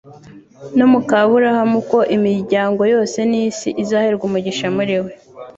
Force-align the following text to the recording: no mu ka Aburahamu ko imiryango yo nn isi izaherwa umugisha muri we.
no 0.77 0.85
mu 0.91 0.99
ka 1.07 1.17
Aburahamu 1.25 1.79
ko 1.91 1.99
imiryango 2.15 2.81
yo 2.91 2.99
nn 3.25 3.31
isi 3.45 3.69
izaherwa 3.83 4.23
umugisha 4.27 4.67
muri 4.75 4.95
we. 5.03 5.11